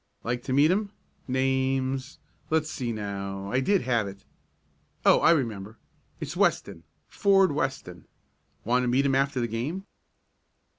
Like 0.23 0.41
to 0.45 0.51
meet 0.53 0.71
him? 0.71 0.89
Name's 1.27 2.17
let's 2.49 2.71
see 2.71 2.91
now 2.91 3.51
I 3.51 3.59
did 3.59 3.83
have 3.83 4.07
it. 4.07 4.25
Oh, 5.05 5.19
I 5.19 5.29
remember, 5.29 5.77
it's 6.19 6.35
Weston 6.35 6.81
Ford 7.07 7.51
Weston. 7.51 8.07
Want 8.65 8.81
to 8.81 8.87
meet 8.87 9.05
him 9.05 9.13
after 9.13 9.39
the 9.39 9.47
game?" 9.47 9.85